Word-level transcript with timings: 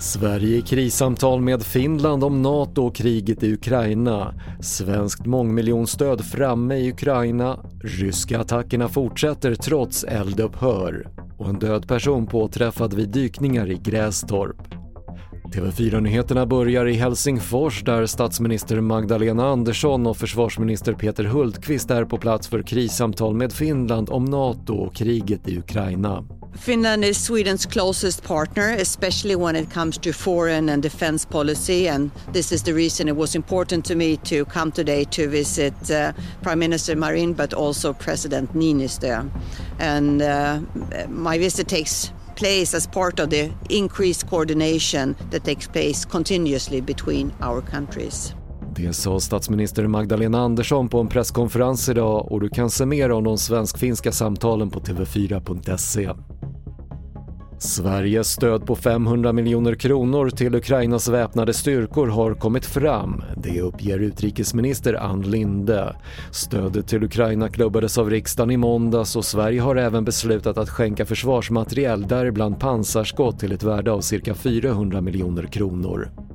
Sverige 0.00 0.56
i 0.56 0.62
krissamtal 0.62 1.40
med 1.40 1.62
Finland 1.62 2.24
om 2.24 2.42
NATO 2.42 2.86
och 2.86 2.94
kriget 2.94 3.42
i 3.42 3.52
Ukraina. 3.52 4.34
Svenskt 4.60 5.26
mångmiljonstöd 5.26 6.24
framme 6.24 6.76
i 6.76 6.92
Ukraina. 6.92 7.58
Ryska 7.80 8.40
attackerna 8.40 8.88
fortsätter 8.88 9.54
trots 9.54 10.04
eldupphör. 10.04 11.08
Och 11.38 11.48
en 11.48 11.58
död 11.58 11.88
person 11.88 12.26
påträffad 12.26 12.94
vid 12.94 13.08
dykningar 13.08 13.70
i 13.70 13.74
Grästorp. 13.74 14.75
TV4-nyheterna 15.56 16.46
börjar 16.46 16.86
i 16.86 16.92
Helsingfors 16.92 17.82
där 17.82 18.06
statsminister 18.06 18.80
Magdalena 18.80 19.48
Andersson 19.48 20.06
och 20.06 20.16
försvarsminister 20.16 20.92
Peter 20.92 21.24
Hultqvist 21.24 21.90
är 21.90 22.04
på 22.04 22.18
plats 22.18 22.48
för 22.48 22.62
krissamtal 22.62 23.34
med 23.34 23.52
Finland 23.52 24.10
om 24.10 24.24
NATO 24.24 24.74
och 24.74 24.94
kriget 24.94 25.48
i 25.48 25.58
Ukraina. 25.58 26.24
Finland 26.58 27.04
is 27.04 27.30
Sweden's 27.30 27.66
closest 27.66 28.22
partner, 28.22 28.76
especially 28.80 29.36
when 29.36 29.56
it 29.56 29.74
comes 29.74 29.98
to 29.98 30.12
foreign 30.12 30.68
and 30.68 30.82
defense 30.82 31.28
policy. 31.28 31.88
And 31.88 32.10
this 32.32 32.52
is 32.52 32.62
the 32.62 32.72
reason 32.72 33.08
it 33.08 33.16
was 33.16 33.36
important 33.36 33.84
to 33.84 33.94
me 33.94 34.16
to 34.16 34.44
come 34.44 34.72
today 34.72 35.04
to 35.04 35.28
visit 35.28 35.90
uh, 35.90 36.12
Prime 36.42 36.58
Minister 36.58 36.96
Marin, 36.96 37.34
but 37.34 37.54
also 37.54 37.92
President 37.92 38.54
Niinistö. 38.54 39.30
And 39.80 40.22
uh, 40.22 40.58
my 41.08 41.38
visit 41.38 41.68
takes 41.68 42.12
place 42.36 42.76
as 42.76 42.86
part 42.86 43.20
of 43.20 43.30
the 43.30 43.50
increased 43.68 44.30
coordination 44.30 45.14
that 45.30 45.44
takes 45.44 45.68
place 45.68 46.08
continuously 46.08 46.82
between 46.82 47.32
our 47.42 47.60
countries. 47.60 48.34
Det 48.76 48.92
sa 48.92 49.20
statsminister 49.20 49.86
Magdalena 49.86 50.38
Andersson 50.38 50.88
på 50.88 51.00
en 51.00 51.08
presskonferens 51.08 51.88
idag 51.88 52.32
och 52.32 52.40
du 52.40 52.48
kan 52.48 52.70
se 52.70 52.86
mer 52.86 53.10
om 53.10 53.24
de 53.24 53.38
svensk-finska 53.38 54.12
samtalen 54.12 54.70
på 54.70 54.80
tv4.se. 54.80 56.10
Sveriges 57.58 58.28
stöd 58.28 58.66
på 58.66 58.76
500 58.76 59.32
miljoner 59.32 59.74
kronor 59.74 60.30
till 60.30 60.54
Ukrainas 60.54 61.08
väpnade 61.08 61.54
styrkor 61.54 62.06
har 62.06 62.34
kommit 62.34 62.66
fram. 62.66 63.22
Det 63.36 63.60
uppger 63.60 63.98
utrikesminister 63.98 64.94
Ann 64.94 65.22
Linde. 65.22 65.96
Stödet 66.30 66.88
till 66.88 67.04
Ukraina 67.04 67.48
klubbades 67.48 67.98
av 67.98 68.10
riksdagen 68.10 68.50
i 68.50 68.56
måndags 68.56 69.16
och 69.16 69.24
Sverige 69.24 69.60
har 69.60 69.76
även 69.76 70.04
beslutat 70.04 70.58
att 70.58 70.70
skänka 70.70 71.06
försvarsmateriel, 71.06 72.08
däribland 72.08 72.60
pansarskott 72.60 73.38
till 73.38 73.52
ett 73.52 73.62
värde 73.62 73.92
av 73.92 74.00
cirka 74.00 74.34
400 74.34 75.00
miljoner 75.00 75.46
kronor. 75.46 76.25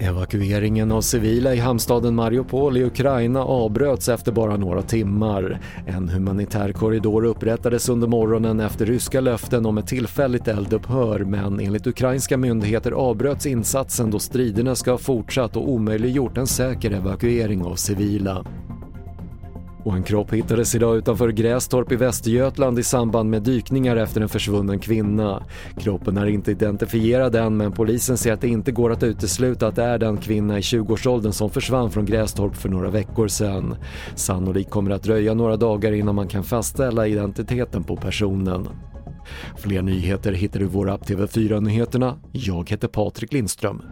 Evakueringen 0.00 0.92
av 0.92 1.00
civila 1.00 1.54
i 1.54 1.58
hamnstaden 1.58 2.14
Mariupol 2.14 2.76
i 2.76 2.84
Ukraina 2.84 3.44
avbröts 3.44 4.08
efter 4.08 4.32
bara 4.32 4.56
några 4.56 4.82
timmar. 4.82 5.60
En 5.86 6.08
humanitär 6.08 6.72
korridor 6.72 7.24
upprättades 7.24 7.88
under 7.88 8.06
morgonen 8.08 8.60
efter 8.60 8.86
ryska 8.86 9.20
löften 9.20 9.66
om 9.66 9.78
ett 9.78 9.86
tillfälligt 9.86 10.48
eldupphör 10.48 11.20
men 11.20 11.60
enligt 11.60 11.86
ukrainska 11.86 12.36
myndigheter 12.36 12.92
avbröts 12.92 13.46
insatsen 13.46 14.10
då 14.10 14.18
striderna 14.18 14.74
ska 14.74 14.90
ha 14.90 14.98
fortsatt 14.98 15.56
och 15.56 15.70
omöjliggjort 15.70 16.38
en 16.38 16.46
säker 16.46 16.90
evakuering 16.90 17.62
av 17.62 17.74
civila. 17.74 18.44
Och 19.84 19.94
en 19.94 20.02
kropp 20.02 20.32
hittades 20.32 20.74
idag 20.74 20.96
utanför 20.96 21.28
Grästorp 21.28 21.92
i 21.92 21.96
Västergötland 21.96 22.78
i 22.78 22.82
samband 22.82 23.30
med 23.30 23.42
dykningar 23.42 23.96
efter 23.96 24.20
en 24.20 24.28
försvunnen 24.28 24.78
kvinna. 24.78 25.42
Kroppen 25.80 26.16
är 26.16 26.26
inte 26.26 26.50
identifierad 26.50 27.34
än 27.34 27.56
men 27.56 27.72
polisen 27.72 28.18
säger 28.18 28.34
att 28.34 28.40
det 28.40 28.48
inte 28.48 28.72
går 28.72 28.92
att 28.92 29.02
utesluta 29.02 29.66
att 29.66 29.76
det 29.76 29.84
är 29.84 29.98
den 29.98 30.16
kvinna 30.16 30.58
i 30.58 30.60
20-årsåldern 30.60 31.32
som 31.32 31.50
försvann 31.50 31.90
från 31.90 32.06
Grästorp 32.06 32.56
för 32.56 32.68
några 32.68 32.90
veckor 32.90 33.28
sedan. 33.28 33.76
Sannolikt 34.14 34.70
kommer 34.70 34.90
det 34.90 34.96
att 34.96 35.02
dröja 35.02 35.34
några 35.34 35.56
dagar 35.56 35.92
innan 35.92 36.14
man 36.14 36.28
kan 36.28 36.44
fastställa 36.44 37.06
identiteten 37.06 37.84
på 37.84 37.96
personen. 37.96 38.68
Fler 39.56 39.82
nyheter 39.82 40.32
hittar 40.32 40.60
du 40.60 40.64
i 40.66 40.68
vår 40.68 40.90
app 40.90 41.08
TV4 41.08 41.60
Nyheterna. 41.60 42.18
Jag 42.32 42.70
heter 42.70 42.88
Patrik 42.88 43.32
Lindström. 43.32 43.82